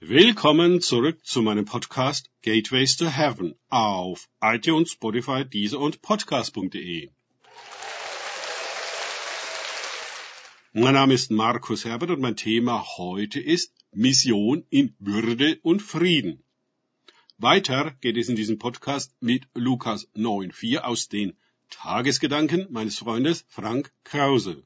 [0.00, 7.10] Willkommen zurück zu meinem Podcast Gateways to Heaven auf iTunes, Spotify, Deezer und Podcast.de.
[10.72, 16.44] Mein Name ist Markus Herbert und mein Thema heute ist Mission in Würde und Frieden.
[17.36, 21.36] Weiter geht es in diesem Podcast mit Lukas 9.4 aus den
[21.70, 24.62] Tagesgedanken meines Freundes Frank Krause.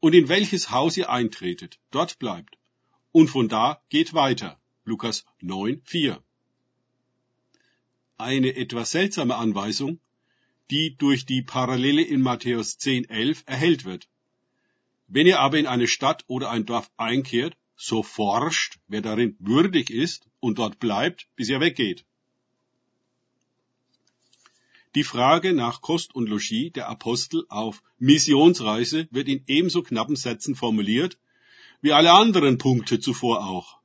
[0.00, 2.57] Und in welches Haus ihr eintretet, dort bleibt.
[3.18, 4.60] Und von da geht weiter.
[4.84, 6.22] Lukas 9.4.
[8.16, 9.98] Eine etwas seltsame Anweisung,
[10.70, 14.08] die durch die Parallele in Matthäus 10.11 erhellt wird.
[15.08, 19.90] Wenn ihr aber in eine Stadt oder ein Dorf einkehrt, so forscht, wer darin würdig
[19.90, 22.04] ist und dort bleibt, bis er weggeht.
[24.94, 30.54] Die Frage nach Kost und Logis der Apostel auf Missionsreise wird in ebenso knappen Sätzen
[30.54, 31.18] formuliert,
[31.80, 33.78] wie alle anderen Punkte zuvor auch.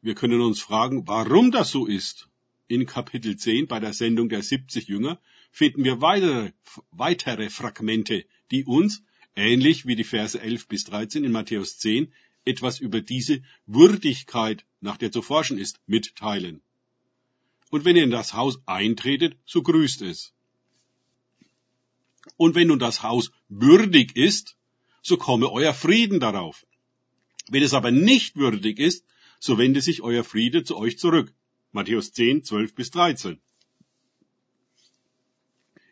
[0.00, 2.28] Wir können uns fragen, warum das so ist.
[2.66, 6.52] In Kapitel 10 bei der Sendung der 70 Jünger finden wir weitere,
[6.90, 9.02] weitere Fragmente, die uns,
[9.34, 12.12] ähnlich wie die Verse 11 bis 13 in Matthäus 10,
[12.44, 16.60] etwas über diese Würdigkeit, nach der zu forschen ist, mitteilen.
[17.70, 20.32] Und wenn ihr in das Haus eintretet, so grüßt es.
[22.36, 24.56] Und wenn nun das Haus würdig ist,
[25.02, 26.66] so komme euer Frieden darauf.
[27.50, 29.04] Wenn es aber nicht würdig ist,
[29.40, 31.32] so wende sich euer Friede zu euch zurück.
[31.72, 33.40] Matthäus 10, 12 bis 13.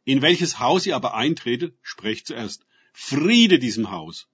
[0.04, 4.28] In welches Haus ihr aber eintretet, sprecht zuerst Friede diesem Haus.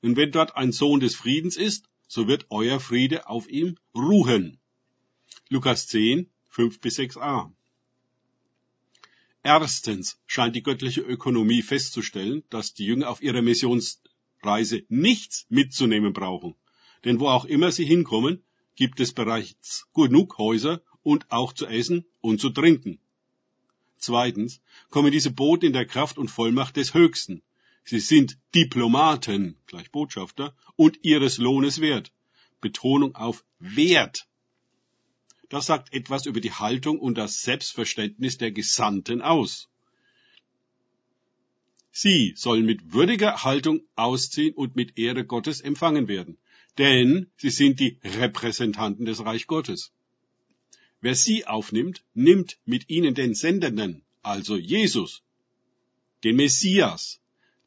[0.00, 4.58] Und wenn dort ein Sohn des Friedens ist, so wird euer Friede auf ihm ruhen.
[5.48, 7.52] Lukas 10, 5 bis 6a.
[9.42, 16.54] Erstens scheint die göttliche Ökonomie festzustellen, dass die Jünger auf ihrer Missionsreise nichts mitzunehmen brauchen.
[17.04, 18.42] Denn wo auch immer sie hinkommen,
[18.74, 23.00] gibt es bereits genug Häuser und auch zu essen und zu trinken.
[23.98, 27.42] Zweitens kommen diese Boten in der Kraft und Vollmacht des Höchsten,
[27.84, 32.12] Sie sind Diplomaten, gleich Botschafter, und ihres Lohnes wert.
[32.60, 34.28] Betonung auf Wert.
[35.48, 39.68] Das sagt etwas über die Haltung und das Selbstverständnis der Gesandten aus.
[41.90, 46.38] Sie sollen mit würdiger Haltung ausziehen und mit Ehre Gottes empfangen werden,
[46.78, 49.92] denn sie sind die Repräsentanten des Reich Gottes.
[51.00, 55.22] Wer sie aufnimmt, nimmt mit ihnen den Sendenden, also Jesus,
[56.24, 57.20] den Messias,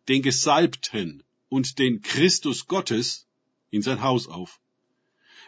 [0.07, 3.27] den Gesalbten und den Christus Gottes
[3.71, 4.59] in sein Haus auf.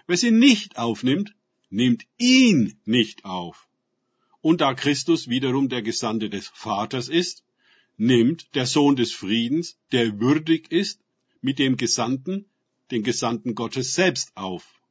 [0.05, 1.33] Wer sie nicht aufnimmt,
[1.69, 3.67] nimmt ihn nicht auf.
[4.41, 7.43] Und da Christus wiederum der Gesandte des Vaters ist,
[7.97, 11.01] nimmt der Sohn des Friedens, der würdig ist,
[11.41, 12.45] mit dem Gesandten,
[12.91, 14.81] den Gesandten Gottes selbst auf.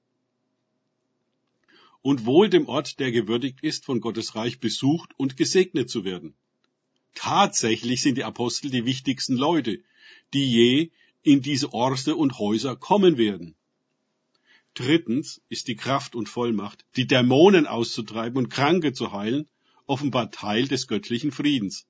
[2.03, 6.35] Und wohl dem Ort, der gewürdigt ist, von Gottes Reich besucht und gesegnet zu werden.
[7.15, 9.83] Tatsächlich sind die Apostel die wichtigsten Leute,
[10.33, 10.91] die je
[11.23, 13.57] in diese Orte und Häuser kommen werden.
[14.75, 19.49] Drittens ist die Kraft und Vollmacht, die Dämonen auszutreiben und Kranke zu heilen,
[19.87, 21.87] offenbar Teil des göttlichen Friedens,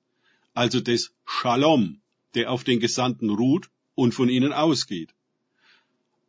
[0.53, 2.01] also des Shalom,
[2.33, 5.13] der auf den Gesandten ruht und von ihnen ausgeht.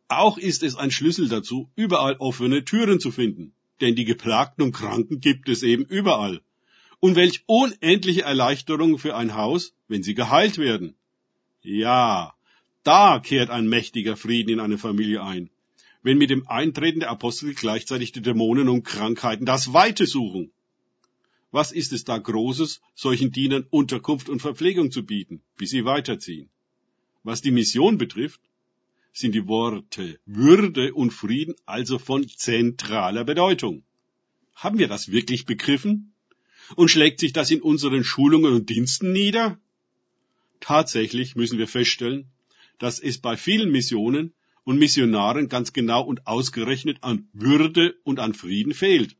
[0.09, 4.71] Auch ist es ein Schlüssel dazu, überall offene Türen zu finden, denn die Geplagten und
[4.71, 6.41] Kranken gibt es eben überall.
[6.99, 10.95] Und welch unendliche Erleichterung für ein Haus, wenn sie geheilt werden.
[11.61, 12.33] Ja,
[12.83, 15.51] da kehrt ein mächtiger Frieden in eine Familie ein,
[16.01, 20.51] wenn mit dem Eintreten der Apostel gleichzeitig die Dämonen und Krankheiten das Weite suchen.
[21.51, 26.49] Was ist es da Großes, solchen Dienern Unterkunft und Verpflegung zu bieten, bis sie weiterziehen?
[27.21, 28.41] Was die Mission betrifft,
[29.13, 33.83] sind die Worte Würde und Frieden also von zentraler Bedeutung.
[34.55, 36.13] Haben wir das wirklich begriffen?
[36.75, 39.59] Und schlägt sich das in unseren Schulungen und Diensten nieder?
[40.59, 42.29] Tatsächlich müssen wir feststellen,
[42.77, 44.33] dass es bei vielen Missionen
[44.63, 49.15] und Missionaren ganz genau und ausgerechnet an Würde und an Frieden fehlt.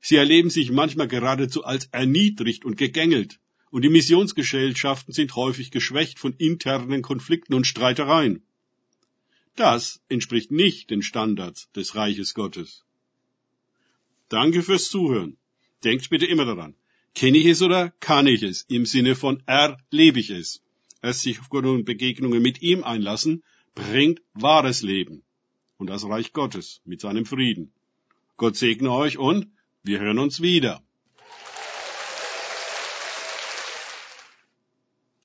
[0.00, 3.40] Sie erleben sich manchmal geradezu als erniedrigt und gegängelt,
[3.70, 8.42] und die Missionsgesellschaften sind häufig geschwächt von internen Konflikten und Streitereien.
[9.56, 12.84] Das entspricht nicht den Standards des Reiches Gottes.
[14.28, 15.38] Danke fürs Zuhören.
[15.82, 16.74] Denkt bitte immer daran.
[17.14, 18.66] Kenne ich es oder kann ich es?
[18.68, 20.62] Im Sinne von erlebe ich es.
[21.00, 23.42] Erst sich auf Gott und Begegnungen mit ihm einlassen,
[23.74, 25.22] bringt wahres Leben
[25.78, 27.72] und das Reich Gottes mit seinem Frieden.
[28.36, 29.46] Gott segne euch und
[29.82, 30.85] wir hören uns wieder.